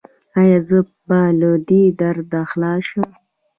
ایا 0.39 0.59
زه 0.67 0.79
به 1.07 1.19
له 1.39 1.51
دې 1.67 1.83
درده 1.99 2.41
خلاص 2.51 2.81
شم؟ 2.89 3.09